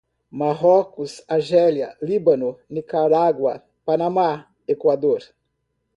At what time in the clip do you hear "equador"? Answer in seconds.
4.67-5.21